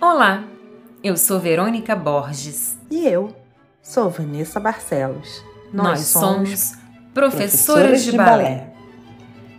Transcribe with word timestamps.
Olá, 0.00 0.44
eu 1.02 1.16
sou 1.16 1.40
Verônica 1.40 1.96
Borges. 1.96 2.78
E 2.88 3.04
eu 3.06 3.34
sou 3.82 4.08
Vanessa 4.08 4.60
Barcelos. 4.60 5.44
Nós, 5.72 5.86
Nós 5.86 6.00
somos 6.06 6.72
professoras, 7.12 8.04
de, 8.04 8.12
de 8.12 8.16
balé. 8.16 8.30
balé. 8.30 8.72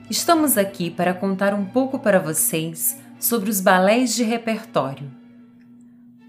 Estamos 0.10 0.58
aqui 0.58 0.90
para 0.90 1.14
contar 1.14 1.54
um 1.54 1.66
pouco 1.66 2.00
para 2.00 2.20
vocês 2.20 2.98
sobre 3.20 3.50
os 3.50 3.60
balés 3.60 4.16
de 4.16 4.24
repertório. 4.24 5.12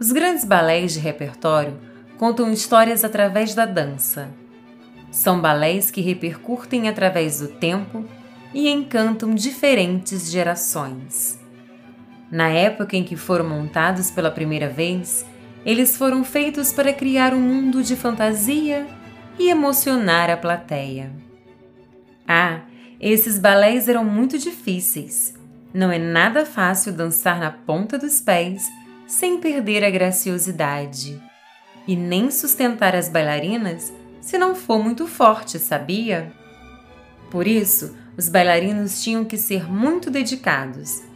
Os 0.01 0.11
grandes 0.11 0.45
balés 0.45 0.93
de 0.93 0.99
repertório 0.99 1.79
contam 2.19 2.51
histórias 2.53 3.05
através 3.05 3.55
da 3.55 3.65
dança. 3.65 4.29
São 5.13 5.41
balés 5.41 5.89
que 5.91 6.01
repercutem 6.01 6.89
através 6.89 7.39
do 7.39 7.47
tempo 7.47 8.05
e 8.53 8.69
encantam 8.69 9.35
diferentes 9.35 10.31
gerações. 10.31 11.40
Na 12.31 12.49
época 12.49 12.97
em 12.97 13.03
que 13.03 13.17
foram 13.17 13.49
montados 13.49 14.11
pela 14.11 14.31
primeira 14.31 14.69
vez, 14.69 15.27
eles 15.67 15.97
foram 15.97 16.23
feitos 16.23 16.73
para 16.73 16.93
criar 16.93 17.35
um 17.35 17.41
mundo 17.41 17.83
de 17.83 17.97
fantasia 17.97 18.87
e 19.39 19.51
emocionar 19.51 20.31
a 20.31 20.37
plateia. 20.37 21.11
Ah, 22.27 22.61
esses 23.01 23.39
balés 23.39 23.89
eram 23.89 24.05
muito 24.05 24.39
difíceis. 24.39 25.35
Não 25.75 25.91
é 25.91 25.99
nada 25.99 26.47
fácil 26.47 26.93
dançar 26.93 27.41
na 27.41 27.51
ponta 27.51 27.99
dos 27.99 28.21
pés 28.21 28.69
sem 29.07 29.41
perder 29.41 29.83
a 29.85 29.91
graciosidade. 29.91 31.21
E 31.87 31.97
nem 31.97 32.31
sustentar 32.31 32.95
as 32.95 33.09
bailarinas 33.09 33.93
se 34.21 34.39
não 34.39 34.55
for 34.55 34.79
muito 34.79 35.07
forte, 35.07 35.59
sabia? 35.59 36.33
Por 37.31 37.47
isso, 37.47 37.97
os 38.17 38.29
bailarinos 38.29 39.03
tinham 39.03 39.25
que 39.25 39.37
ser 39.37 39.69
muito 39.71 40.11
dedicados 40.11 41.10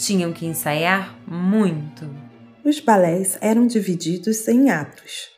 tinham 0.00 0.32
que 0.32 0.46
ensaiar 0.46 1.14
muito. 1.26 2.08
Os 2.64 2.80
balés 2.80 3.36
eram 3.40 3.66
divididos 3.66 4.48
em 4.48 4.70
atos. 4.70 5.28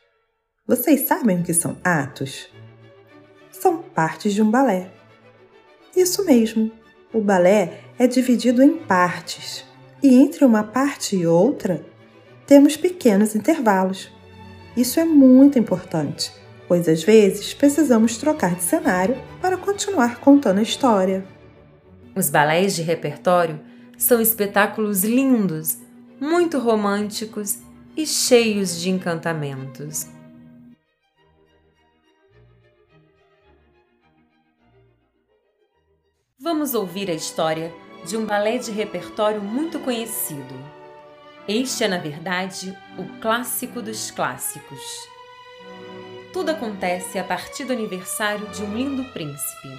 Vocês 0.65 1.01
sabem 1.01 1.41
o 1.41 1.43
que 1.43 1.53
são 1.53 1.77
atos? 1.83 2.47
São 3.51 3.81
partes 3.81 4.33
de 4.33 4.41
um 4.41 4.49
balé. 4.49 4.89
Isso 5.93 6.25
mesmo, 6.25 6.71
o 7.13 7.19
balé 7.19 7.81
é 7.99 8.07
dividido 8.07 8.63
em 8.63 8.77
partes, 8.77 9.65
e 10.01 10.15
entre 10.15 10.45
uma 10.45 10.63
parte 10.63 11.17
e 11.17 11.27
outra 11.27 11.85
temos 12.47 12.77
pequenos 12.77 13.35
intervalos. 13.35 14.09
Isso 14.77 14.99
é 14.99 15.03
muito 15.03 15.59
importante, 15.59 16.31
pois 16.69 16.87
às 16.87 17.03
vezes 17.03 17.53
precisamos 17.53 18.17
trocar 18.17 18.55
de 18.55 18.63
cenário 18.63 19.17
para 19.41 19.57
continuar 19.57 20.21
contando 20.21 20.59
a 20.59 20.63
história. 20.63 21.25
Os 22.15 22.29
balés 22.29 22.75
de 22.75 22.81
repertório 22.81 23.72
são 24.03 24.19
espetáculos 24.19 25.05
lindos, 25.05 25.77
muito 26.19 26.59
românticos 26.59 27.59
e 27.95 28.05
cheios 28.05 28.81
de 28.81 28.89
encantamentos. 28.89 30.07
Vamos 36.37 36.73
ouvir 36.73 37.09
a 37.09 37.13
história 37.13 37.73
de 38.05 38.17
um 38.17 38.25
balé 38.25 38.57
de 38.57 38.71
repertório 38.71 39.41
muito 39.41 39.79
conhecido. 39.79 40.53
Este 41.47 41.85
é, 41.85 41.87
na 41.87 41.97
verdade, 41.97 42.77
o 42.97 43.21
clássico 43.21 43.81
dos 43.81 44.11
clássicos. 44.11 44.81
Tudo 46.33 46.49
acontece 46.51 47.17
a 47.17 47.23
partir 47.23 47.63
do 47.63 47.71
aniversário 47.71 48.49
de 48.49 48.63
um 48.63 48.75
lindo 48.75 49.05
príncipe. 49.13 49.69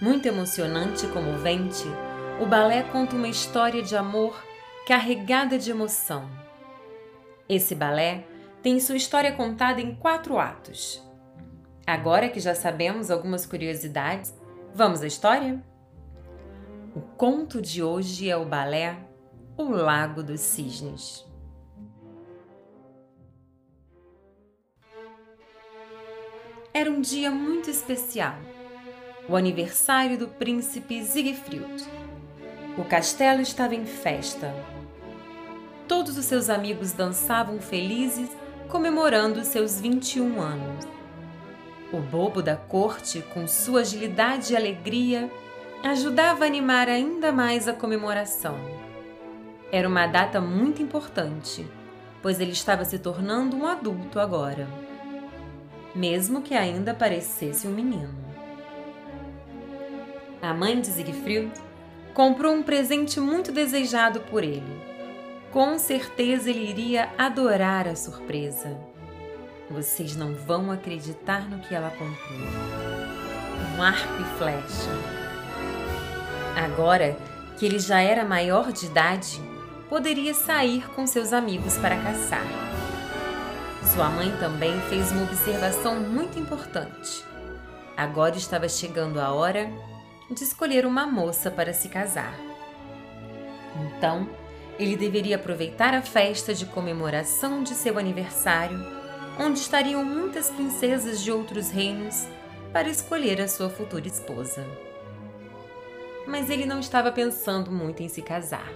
Muito 0.00 0.26
emocionante 0.26 1.04
e 1.04 1.08
comovente, 1.08 1.84
o 2.40 2.46
balé 2.46 2.84
conta 2.84 3.16
uma 3.16 3.26
história 3.26 3.82
de 3.82 3.96
amor 3.96 4.40
carregada 4.86 5.58
de 5.58 5.72
emoção. 5.72 6.30
Esse 7.48 7.74
balé 7.74 8.24
tem 8.62 8.78
sua 8.78 8.96
história 8.96 9.32
contada 9.32 9.80
em 9.80 9.94
quatro 9.96 10.38
atos. 10.38 11.02
Agora 11.84 12.28
que 12.28 12.38
já 12.38 12.54
sabemos 12.54 13.10
algumas 13.10 13.44
curiosidades, 13.44 14.32
vamos 14.72 15.02
à 15.02 15.06
história? 15.06 15.60
O 16.94 17.00
conto 17.00 17.60
de 17.60 17.82
hoje 17.82 18.30
é 18.30 18.36
o 18.36 18.44
balé 18.44 18.96
O 19.56 19.64
Lago 19.64 20.22
dos 20.22 20.40
Cisnes. 20.40 21.26
Era 26.72 26.88
um 26.88 27.00
dia 27.00 27.32
muito 27.32 27.68
especial, 27.68 28.36
o 29.28 29.34
aniversário 29.34 30.16
do 30.16 30.28
príncipe 30.28 31.02
Siegfried 31.02 31.98
o 32.78 32.84
castelo 32.84 33.40
estava 33.40 33.74
em 33.74 33.84
festa. 33.84 34.54
Todos 35.88 36.16
os 36.16 36.24
seus 36.24 36.48
amigos 36.48 36.92
dançavam 36.92 37.60
felizes, 37.60 38.30
comemorando 38.68 39.44
seus 39.44 39.80
21 39.80 40.40
anos. 40.40 40.86
O 41.92 41.98
bobo 41.98 42.40
da 42.40 42.54
corte, 42.54 43.20
com 43.34 43.48
sua 43.48 43.80
agilidade 43.80 44.52
e 44.52 44.56
alegria, 44.56 45.28
ajudava 45.82 46.44
a 46.44 46.46
animar 46.46 46.88
ainda 46.88 47.32
mais 47.32 47.66
a 47.66 47.72
comemoração. 47.72 48.56
Era 49.72 49.88
uma 49.88 50.06
data 50.06 50.40
muito 50.40 50.80
importante, 50.80 51.66
pois 52.22 52.38
ele 52.38 52.52
estava 52.52 52.84
se 52.84 52.98
tornando 52.98 53.56
um 53.56 53.66
adulto 53.66 54.20
agora, 54.20 54.68
mesmo 55.94 56.42
que 56.42 56.54
ainda 56.54 56.94
parecesse 56.94 57.66
um 57.66 57.72
menino. 57.72 58.14
A 60.40 60.54
mãe 60.54 60.80
de 60.80 60.86
Siegfried 60.86 61.50
comprou 62.14 62.52
um 62.52 62.62
presente 62.62 63.20
muito 63.20 63.52
desejado 63.52 64.20
por 64.20 64.42
ele. 64.42 64.88
Com 65.50 65.78
certeza 65.78 66.50
ele 66.50 66.68
iria 66.68 67.08
adorar 67.16 67.88
a 67.88 67.96
surpresa. 67.96 68.76
Vocês 69.70 70.16
não 70.16 70.34
vão 70.34 70.70
acreditar 70.70 71.48
no 71.48 71.58
que 71.60 71.74
ela 71.74 71.90
comprou. 71.90 72.38
Um 73.76 73.82
arco 73.82 74.22
e 74.22 74.38
flecha. 74.38 74.90
Agora 76.56 77.16
que 77.58 77.66
ele 77.66 77.78
já 77.78 78.00
era 78.00 78.24
maior 78.24 78.72
de 78.72 78.86
idade, 78.86 79.40
poderia 79.88 80.34
sair 80.34 80.88
com 80.90 81.06
seus 81.06 81.32
amigos 81.32 81.76
para 81.78 81.96
caçar. 81.96 82.46
Sua 83.94 84.10
mãe 84.10 84.30
também 84.38 84.78
fez 84.82 85.10
uma 85.12 85.22
observação 85.22 85.96
muito 86.00 86.38
importante. 86.38 87.24
Agora 87.96 88.36
estava 88.36 88.68
chegando 88.68 89.20
a 89.20 89.32
hora 89.32 89.70
de 90.30 90.44
escolher 90.44 90.86
uma 90.86 91.06
moça 91.06 91.50
para 91.50 91.72
se 91.72 91.88
casar. 91.88 92.38
Então, 93.86 94.28
ele 94.78 94.96
deveria 94.96 95.36
aproveitar 95.36 95.94
a 95.94 96.02
festa 96.02 96.54
de 96.54 96.66
comemoração 96.66 97.62
de 97.62 97.74
seu 97.74 97.98
aniversário, 97.98 98.78
onde 99.38 99.58
estariam 99.58 100.04
muitas 100.04 100.50
princesas 100.50 101.20
de 101.20 101.32
outros 101.32 101.70
reinos, 101.70 102.26
para 102.72 102.88
escolher 102.88 103.40
a 103.40 103.48
sua 103.48 103.70
futura 103.70 104.06
esposa. 104.06 104.66
Mas 106.26 106.50
ele 106.50 106.66
não 106.66 106.80
estava 106.80 107.10
pensando 107.10 107.70
muito 107.70 108.02
em 108.02 108.08
se 108.08 108.20
casar. 108.20 108.70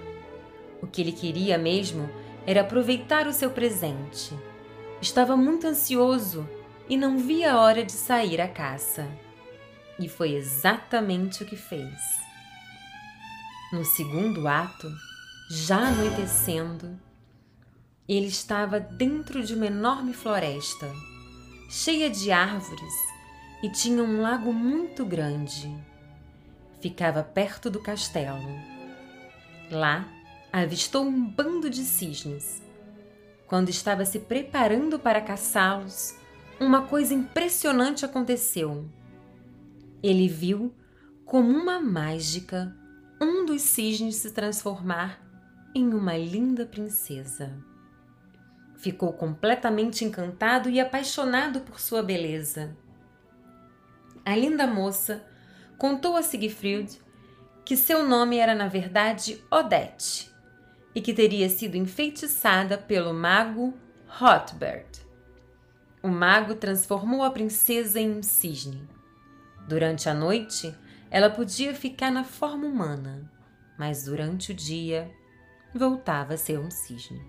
O 0.81 0.87
que 0.87 1.03
ele 1.03 1.13
queria 1.13 1.59
mesmo 1.59 2.09
era 2.47 2.63
aproveitar 2.63 3.27
o 3.27 3.33
seu 3.33 3.51
presente. 3.51 4.37
Estava 5.01 5.37
muito 5.37 5.67
ansioso 5.67 6.49
e 6.89 6.97
não 6.97 7.19
via 7.19 7.53
a 7.53 7.61
hora 7.61 7.85
de 7.85 7.93
sair 7.93 8.41
à 8.41 8.49
caça. 8.49 9.07
E 10.03 10.09
foi 10.09 10.35
exatamente 10.35 11.45
o 11.45 11.47
que 11.47 11.55
fez. 11.55 12.01
No 13.73 13.85
segundo 13.85 14.49
ato, 14.49 14.93
já 15.49 15.79
anoitecendo, 15.79 16.99
ele 18.09 18.27
estava 18.27 18.81
dentro 18.81 19.45
de 19.45 19.55
uma 19.55 19.67
enorme 19.67 20.13
floresta, 20.13 20.93
cheia 21.71 22.11
de 22.11 22.33
árvores, 22.33 22.93
e 23.63 23.71
tinha 23.71 24.03
um 24.03 24.21
lago 24.21 24.53
muito 24.53 25.05
grande. 25.07 25.73
Ficava 26.81 27.23
perto 27.23 27.71
do 27.71 27.81
castelo. 27.81 28.43
Lá, 29.71 30.09
avistou 30.53 31.05
um 31.05 31.25
bando 31.25 31.71
de 31.71 31.85
cisnes. 31.85 32.61
Quando 33.47 33.69
estava 33.69 34.05
se 34.05 34.19
preparando 34.19 34.99
para 34.99 35.21
caçá-los, 35.21 36.17
uma 36.59 36.83
coisa 36.89 37.15
impressionante 37.15 38.05
aconteceu 38.05 38.91
ele 40.03 40.27
viu, 40.29 40.75
como 41.25 41.51
uma 41.51 41.81
mágica, 41.81 42.77
um 43.21 43.47
dos 43.47 43.63
cisnes 43.63 44.17
se 44.17 44.33
transformar 44.33 45.21
em 45.75 45.95
uma 45.95 46.17
linda 46.17 46.67
princesa. 46.67 47.53
Ficou 48.77 49.13
completamente 49.13 50.05
encantado 50.05 50.69
e 50.69 50.81
apaixonado 50.81 51.61
por 51.61 51.79
sua 51.79 52.03
beleza. 52.03 52.77
A 54.25 54.35
linda 54.35 54.67
moça 54.67 55.25
contou 55.79 56.17
a 56.17 56.23
Siegfried 56.23 57.01
que 57.65 57.77
seu 57.77 58.07
nome 58.07 58.39
era 58.39 58.55
na 58.55 58.67
verdade 58.67 59.43
Odette 59.51 60.33
e 60.95 61.01
que 61.01 61.15
teria 61.15 61.49
sido 61.49 61.77
enfeitiçada 61.77 62.77
pelo 62.77 63.15
mago 63.15 63.73
Hotbert. 64.21 65.01
O 66.03 66.09
mago 66.09 66.57
transformou 66.57 67.23
a 67.23 67.31
princesa 67.31 68.01
em 68.01 68.11
um 68.11 68.23
cisne. 68.23 68.89
Durante 69.69 70.09
a 70.09 70.15
noite, 70.15 70.75
ela 71.11 71.31
podia 71.31 71.75
ficar 71.75 72.11
na 72.11 72.25
forma 72.25 72.67
humana, 72.67 73.31
mas 73.79 74.05
durante 74.05 74.53
o 74.53 74.55
dia 74.55 75.11
voltava 75.75 76.35
a 76.35 76.39
ser 76.39 76.59
um 76.59 76.71
cisne. 76.71 77.23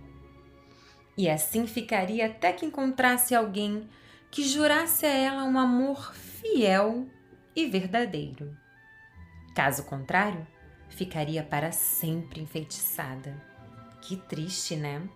E 1.18 1.30
assim 1.30 1.68
ficaria 1.68 2.26
até 2.26 2.52
que 2.52 2.66
encontrasse 2.66 3.36
alguém 3.36 3.88
que 4.32 4.44
jurasse 4.44 5.06
a 5.06 5.10
ela 5.10 5.44
um 5.44 5.60
amor 5.60 6.14
fiel 6.14 7.08
e 7.56 7.68
verdadeiro. 7.68 8.58
Caso 9.56 9.84
contrário, 9.84 10.46
ficaria 10.90 11.44
para 11.44 11.72
sempre 11.72 12.42
enfeitiçada. 12.42 13.40
Que 14.02 14.18
triste, 14.18 14.76
né? 14.76 15.08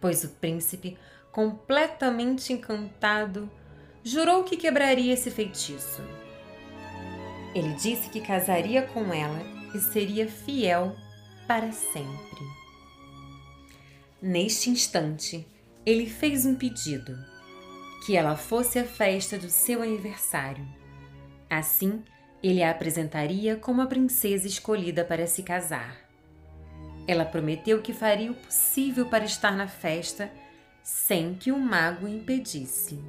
Pois 0.00 0.24
o 0.24 0.30
príncipe, 0.30 0.98
completamente 1.30 2.52
encantado, 2.52 3.48
jurou 4.04 4.44
que 4.44 4.56
quebraria 4.56 5.14
esse 5.14 5.30
feitiço. 5.30 6.02
Ele 7.54 7.74
disse 7.74 8.08
que 8.08 8.20
casaria 8.20 8.82
com 8.82 9.12
ela 9.12 9.40
e 9.74 9.78
seria 9.78 10.28
fiel 10.28 10.96
para 11.46 11.70
sempre. 11.72 12.62
Neste 14.20 14.70
instante, 14.70 15.46
ele 15.84 16.06
fez 16.06 16.46
um 16.46 16.54
pedido: 16.54 17.16
que 18.04 18.16
ela 18.16 18.36
fosse 18.36 18.78
à 18.78 18.84
festa 18.84 19.38
do 19.38 19.48
seu 19.48 19.82
aniversário. 19.82 20.66
Assim, 21.48 22.02
ele 22.42 22.62
a 22.62 22.70
apresentaria 22.70 23.56
como 23.56 23.82
a 23.82 23.86
princesa 23.86 24.46
escolhida 24.46 25.04
para 25.04 25.26
se 25.26 25.42
casar. 25.42 25.96
Ela 27.06 27.24
prometeu 27.24 27.82
que 27.82 27.92
faria 27.92 28.30
o 28.30 28.34
possível 28.34 29.06
para 29.06 29.24
estar 29.24 29.56
na 29.56 29.68
festa 29.68 30.30
sem 30.82 31.34
que 31.34 31.52
o 31.52 31.58
mago 31.58 32.08
impedisse. 32.08 33.00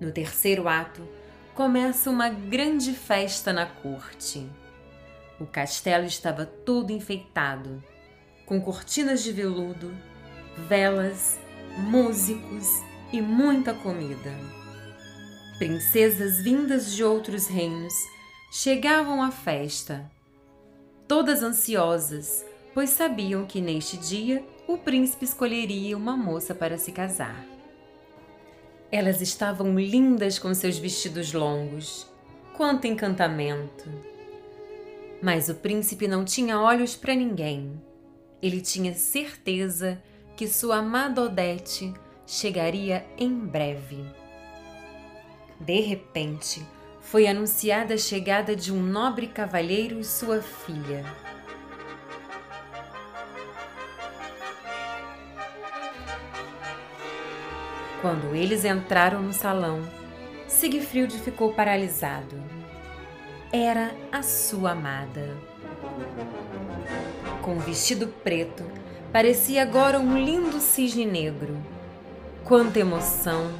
No 0.00 0.12
terceiro 0.12 0.68
ato, 0.68 1.06
começa 1.54 2.10
uma 2.10 2.28
grande 2.28 2.92
festa 2.92 3.52
na 3.52 3.64
corte. 3.64 4.46
O 5.40 5.46
castelo 5.46 6.04
estava 6.04 6.44
todo 6.44 6.90
enfeitado, 6.90 7.82
com 8.44 8.60
cortinas 8.60 9.22
de 9.22 9.32
veludo, 9.32 9.94
velas, 10.68 11.38
músicos 11.78 12.66
e 13.12 13.22
muita 13.22 13.72
comida. 13.72 14.32
Princesas 15.58 16.42
vindas 16.42 16.92
de 16.92 17.02
outros 17.02 17.46
reinos 17.46 17.94
chegavam 18.52 19.22
à 19.22 19.30
festa, 19.30 20.10
todas 21.08 21.42
ansiosas, 21.42 22.44
pois 22.74 22.90
sabiam 22.90 23.46
que 23.46 23.62
neste 23.62 23.96
dia 23.96 24.44
o 24.68 24.76
príncipe 24.76 25.24
escolheria 25.24 25.96
uma 25.96 26.16
moça 26.16 26.54
para 26.54 26.76
se 26.76 26.92
casar. 26.92 27.55
Elas 28.90 29.20
estavam 29.20 29.78
lindas 29.78 30.38
com 30.38 30.54
seus 30.54 30.78
vestidos 30.78 31.32
longos. 31.32 32.06
Quanto 32.56 32.86
encantamento! 32.86 33.90
Mas 35.20 35.48
o 35.48 35.54
príncipe 35.54 36.06
não 36.06 36.24
tinha 36.24 36.60
olhos 36.60 36.94
para 36.94 37.14
ninguém. 37.14 37.80
Ele 38.40 38.60
tinha 38.60 38.94
certeza 38.94 40.00
que 40.36 40.46
sua 40.46 40.76
amada 40.76 41.22
Odete 41.22 41.92
chegaria 42.26 43.04
em 43.18 43.30
breve. 43.30 44.04
De 45.58 45.80
repente, 45.80 46.62
foi 47.00 47.26
anunciada 47.26 47.94
a 47.94 47.98
chegada 47.98 48.54
de 48.54 48.72
um 48.72 48.82
nobre 48.82 49.26
cavalheiro 49.28 49.98
e 49.98 50.04
sua 50.04 50.42
filha. 50.42 51.04
Quando 58.06 58.36
eles 58.36 58.64
entraram 58.64 59.20
no 59.20 59.32
salão, 59.32 59.82
Siegfried 60.46 61.12
ficou 61.18 61.52
paralisado. 61.52 62.40
Era 63.52 63.90
a 64.12 64.22
sua 64.22 64.70
amada. 64.70 65.36
Com 67.42 67.54
um 67.54 67.58
vestido 67.58 68.06
preto, 68.06 68.62
parecia 69.12 69.60
agora 69.60 69.98
um 69.98 70.16
lindo 70.16 70.60
cisne 70.60 71.04
negro. 71.04 71.56
Quanta 72.44 72.78
emoção! 72.78 73.50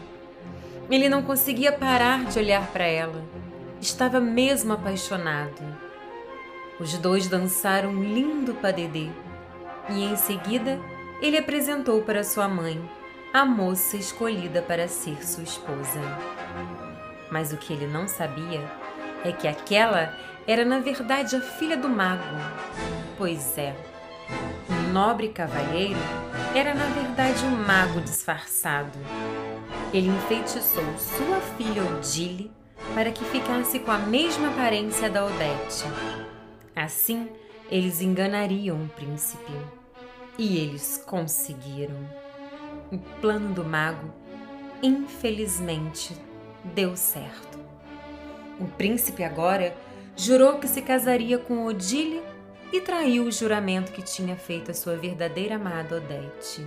Ele 0.89 1.09
não 1.09 1.25
conseguia 1.25 1.73
parar 1.73 2.27
de 2.27 2.39
olhar 2.39 2.69
para 2.69 2.85
ela. 2.85 3.25
Estava 3.81 4.21
mesmo 4.21 4.75
apaixonado. 4.75 5.77
Os 6.79 6.97
dois 6.99 7.27
dançaram 7.27 7.91
um 7.91 8.05
lindo 8.05 8.55
padedê 8.55 9.09
e 9.91 10.05
em 10.05 10.15
seguida 10.15 10.79
ele 11.21 11.37
apresentou 11.37 12.01
para 12.03 12.23
sua 12.23 12.47
mãe 12.47 12.81
a 13.33 13.45
moça 13.45 13.97
escolhida 13.97 14.63
para 14.63 14.89
ser 14.89 15.27
sua 15.27 15.43
esposa. 15.43 16.01
Mas 17.31 17.53
o 17.53 17.57
que 17.57 17.73
ele 17.73 17.87
não 17.87 18.09
sabia 18.09 18.63
é 19.25 19.33
que 19.33 19.49
aquela 19.49 20.17
era 20.47 20.65
na 20.65 20.79
verdade 20.79 21.37
a 21.37 21.41
filha 21.41 21.77
do 21.77 21.89
mago. 21.89 22.23
Pois 23.19 23.59
é, 23.59 23.75
o 24.69 24.93
nobre 24.93 25.29
cavalheiro 25.29 25.99
era 26.55 26.75
na 26.75 26.87
verdade 26.87 27.45
um 27.45 27.57
mago 27.67 28.01
disfarçado. 28.01 28.99
Ele 29.93 30.09
enfeitiçou 30.09 30.85
sua 30.99 31.41
filha 31.57 31.83
Odile 31.83 32.51
para 32.95 33.11
que 33.11 33.25
ficasse 33.25 33.81
com 33.81 33.91
a 33.91 33.99
mesma 33.99 34.49
aparência 34.49 35.11
da 35.11 35.25
Odete. 35.25 35.85
Assim, 36.75 37.29
eles 37.71 38.01
enganariam 38.01 38.77
o 38.83 38.89
príncipe. 38.89 39.53
E 40.39 40.59
eles 40.59 41.03
conseguiram. 41.07 42.26
O 42.91 42.99
plano 43.21 43.53
do 43.53 43.65
mago, 43.65 44.13
infelizmente, 44.83 46.17
deu 46.63 46.97
certo. 46.97 47.59
O 48.61 48.67
príncipe 48.67 49.25
agora 49.25 49.77
jurou 50.15 50.59
que 50.59 50.69
se 50.69 50.81
casaria 50.81 51.37
com 51.37 51.67
Odile 51.67 52.23
e 52.73 52.81
traiu 52.81 53.25
o 53.25 53.33
juramento 53.33 53.93
que 53.93 54.03
tinha 54.03 54.37
feito 54.37 54.71
a 54.71 54.75
sua 54.75 54.97
verdadeira 54.97 55.57
amada 55.57 55.97
Odete. 55.97 56.67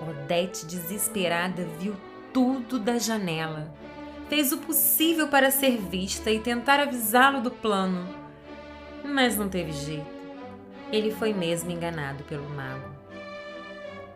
Odete, 0.00 0.64
desesperada, 0.66 1.66
viu 1.78 1.94
tudo 2.32 2.78
da 2.78 2.98
janela. 2.98 3.74
Fez 4.28 4.52
o 4.52 4.58
possível 4.58 5.28
para 5.28 5.50
ser 5.50 5.76
vista 5.76 6.30
e 6.30 6.38
tentar 6.38 6.78
avisá-lo 6.78 7.40
do 7.40 7.50
plano, 7.50 8.08
mas 9.04 9.36
não 9.36 9.48
teve 9.48 9.72
jeito. 9.72 10.20
Ele 10.92 11.10
foi 11.10 11.34
mesmo 11.34 11.70
enganado 11.70 12.22
pelo 12.24 12.48
mago. 12.48 12.99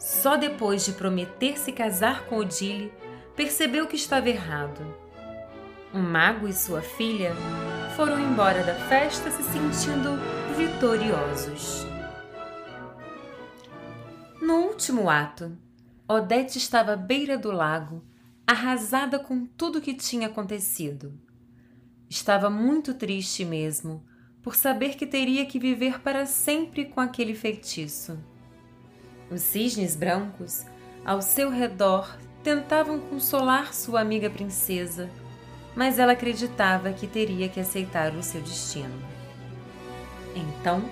Só 0.05 0.37
depois 0.37 0.85
de 0.85 0.93
prometer 0.93 1.59
se 1.59 1.73
casar 1.73 2.27
com 2.27 2.37
Odile, 2.37 2.93
percebeu 3.35 3.87
que 3.87 3.97
estava 3.97 4.29
errado. 4.29 4.85
O 5.95 5.99
mago 5.99 6.47
e 6.47 6.53
sua 6.53 6.83
filha 6.83 7.33
foram 7.97 8.21
embora 8.21 8.63
da 8.63 8.75
festa 8.75 9.31
se 9.31 9.43
sentindo 9.43 10.11
vitoriosos. 10.59 11.87
No 14.43 14.57
último 14.67 15.09
ato, 15.09 15.57
Odete 16.07 16.59
estava 16.59 16.93
à 16.93 16.97
beira 16.97 17.39
do 17.39 17.51
lago, 17.51 18.05
arrasada 18.47 19.19
com 19.19 19.47
tudo 19.47 19.79
o 19.79 19.81
que 19.81 19.95
tinha 19.95 20.27
acontecido. 20.27 21.19
Estava 22.11 22.51
muito 22.51 22.93
triste 22.93 23.43
mesmo, 23.43 24.05
por 24.43 24.55
saber 24.55 24.97
que 24.97 25.07
teria 25.07 25.47
que 25.47 25.59
viver 25.59 26.03
para 26.03 26.27
sempre 26.27 26.85
com 26.85 27.01
aquele 27.01 27.35
feitiço. 27.35 28.23
Os 29.31 29.41
cisnes 29.41 29.97
brancos, 29.97 30.65
ao 31.05 31.23
seu 31.23 31.51
redor, 31.51 32.17
tentavam 32.43 33.01
consolar 33.01 33.75
sua 33.75 34.01
amiga 34.01 34.29
princesa, 34.29 35.09
mas 35.75 35.99
ela 35.99 36.13
acreditava 36.13 36.93
que 36.93 37.07
teria 37.07 37.49
que 37.49 37.59
aceitar 37.59 38.15
o 38.15 38.23
seu 38.23 38.41
destino. 38.41 38.95
Então, 40.35 40.85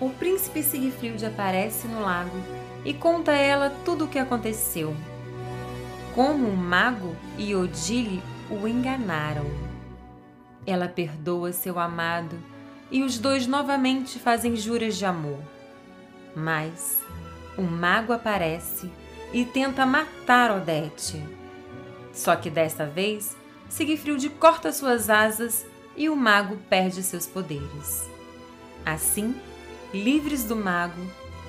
o 0.00 0.10
príncipe 0.10 0.62
Siegfried 0.62 1.24
aparece 1.24 1.86
no 1.86 2.00
lago 2.00 2.36
e 2.84 2.92
conta 2.92 3.32
a 3.32 3.36
ela 3.36 3.70
tudo 3.84 4.04
o 4.04 4.08
que 4.08 4.18
aconteceu. 4.18 4.94
Como 6.14 6.48
o 6.48 6.56
mago 6.56 7.14
e 7.38 7.54
Odile 7.54 8.22
o 8.50 8.66
enganaram. 8.66 9.44
Ela 10.66 10.88
perdoa 10.88 11.52
seu 11.52 11.78
amado 11.78 12.36
e 12.90 13.02
os 13.02 13.18
dois 13.18 13.46
novamente 13.46 14.18
fazem 14.18 14.56
juras 14.56 14.96
de 14.96 15.04
amor. 15.04 15.40
Mas 16.34 17.00
o 17.56 17.62
mago 17.62 18.12
aparece 18.12 18.90
e 19.32 19.44
tenta 19.44 19.84
matar 19.84 20.50
Odete. 20.50 21.22
Só 22.12 22.36
que 22.36 22.48
desta 22.48 22.86
vez, 22.86 23.36
Siegfried 23.68 24.30
corta 24.30 24.72
suas 24.72 25.10
asas 25.10 25.66
e 25.96 26.08
o 26.08 26.16
mago 26.16 26.56
perde 26.68 27.02
seus 27.02 27.26
poderes. 27.26 28.08
Assim, 28.84 29.34
livres 29.92 30.44
do 30.44 30.56
mago, 30.56 31.00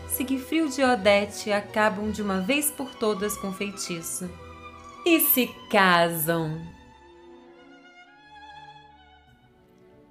Siegfried 0.07 0.79
e 0.79 0.83
Odete 0.83 1.51
acabam 1.51 2.11
de 2.11 2.21
uma 2.21 2.41
vez 2.41 2.71
por 2.71 2.95
todas 2.95 3.37
com 3.37 3.49
o 3.49 3.53
feitiço 3.53 4.29
e 5.05 5.19
se 5.19 5.47
casam. 5.69 6.59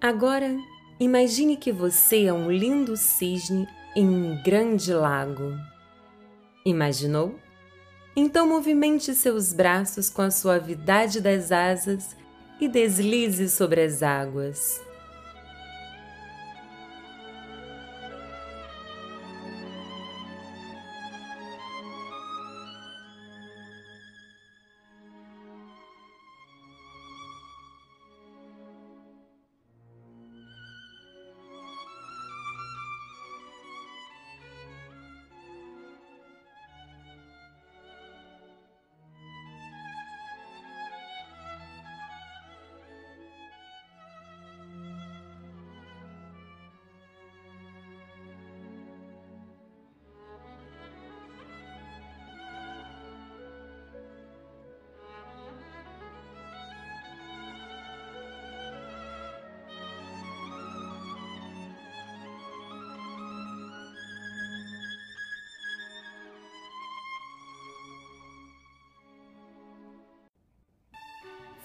Agora, 0.00 0.56
imagine 1.00 1.56
que 1.56 1.72
você 1.72 2.26
é 2.26 2.32
um 2.32 2.50
lindo 2.50 2.96
cisne 2.96 3.66
em 3.96 4.06
um 4.06 4.42
grande 4.42 4.92
lago. 4.92 5.54
Imaginou? 6.66 7.38
Então 8.16 8.48
movimente 8.48 9.14
seus 9.14 9.52
braços 9.52 10.10
com 10.10 10.22
a 10.22 10.32
suavidade 10.32 11.20
das 11.20 11.52
asas 11.52 12.16
e 12.60 12.66
deslize 12.66 13.48
sobre 13.48 13.82
as 13.82 14.02
águas. 14.02 14.85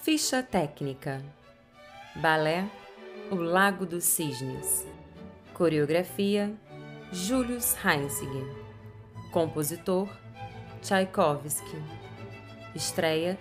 Ficha 0.02 0.42
técnica: 0.42 1.22
Balé 2.16 2.68
O 3.30 3.36
Lago 3.36 3.86
dos 3.86 4.04
Cisnes. 4.04 4.88
Coreografia: 5.54 6.52
Julius 7.12 7.76
Heinzig. 7.86 8.28
Compositor: 9.32 10.10
Tchaikovsky. 10.82 11.78
Estreia: 12.74 13.38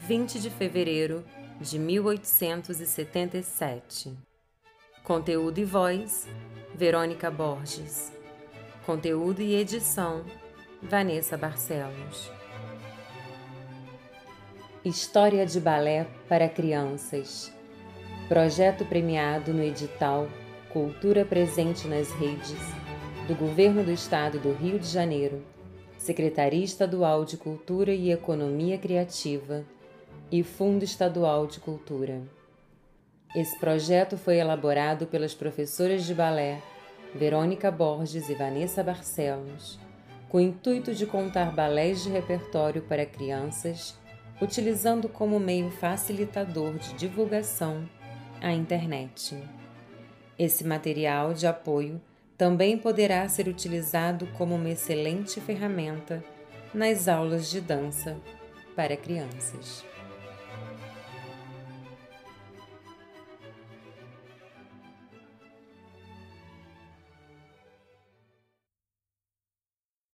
20 0.00 0.40
de 0.40 0.50
fevereiro 0.50 1.24
de 1.58 1.78
1877. 1.78 4.14
Conteúdo 5.02 5.58
e 5.58 5.64
voz: 5.64 6.28
Verônica 6.74 7.30
Borges. 7.30 8.12
Conteúdo 8.84 9.40
e 9.40 9.54
edição: 9.54 10.22
Vanessa 10.82 11.38
Barcelos. 11.38 12.43
História 14.84 15.46
de 15.46 15.58
balé 15.58 16.06
para 16.28 16.46
crianças. 16.46 17.50
Projeto 18.28 18.84
premiado 18.84 19.50
no 19.50 19.62
edital 19.62 20.28
Cultura 20.68 21.24
Presente 21.24 21.88
nas 21.88 22.10
Redes 22.10 22.58
do 23.26 23.34
Governo 23.34 23.82
do 23.82 23.90
Estado 23.90 24.38
do 24.38 24.52
Rio 24.52 24.78
de 24.78 24.86
Janeiro, 24.86 25.42
Secretaria 25.96 26.62
Estadual 26.62 27.24
de 27.24 27.38
Cultura 27.38 27.94
e 27.94 28.12
Economia 28.12 28.76
Criativa 28.76 29.64
e 30.30 30.42
Fundo 30.42 30.84
Estadual 30.84 31.46
de 31.46 31.60
Cultura. 31.60 32.20
Esse 33.34 33.58
projeto 33.58 34.18
foi 34.18 34.36
elaborado 34.36 35.06
pelas 35.06 35.32
professoras 35.32 36.04
de 36.04 36.12
balé 36.12 36.60
Verônica 37.14 37.70
Borges 37.70 38.28
e 38.28 38.34
Vanessa 38.34 38.82
Barcelos, 38.82 39.80
com 40.28 40.36
o 40.36 40.42
intuito 40.42 40.92
de 40.92 41.06
contar 41.06 41.54
balés 41.54 42.02
de 42.02 42.10
repertório 42.10 42.82
para 42.82 43.06
crianças 43.06 44.03
utilizando 44.40 45.08
como 45.08 45.38
meio 45.38 45.70
facilitador 45.70 46.78
de 46.78 46.94
divulgação 46.94 47.88
a 48.40 48.52
internet. 48.52 49.36
Esse 50.38 50.64
material 50.64 51.32
de 51.32 51.46
apoio 51.46 52.00
também 52.36 52.76
poderá 52.76 53.28
ser 53.28 53.48
utilizado 53.48 54.26
como 54.36 54.56
uma 54.56 54.70
excelente 54.70 55.40
ferramenta 55.40 56.22
nas 56.72 57.06
aulas 57.06 57.48
de 57.48 57.60
dança 57.60 58.16
para 58.74 58.96
crianças. 58.96 59.84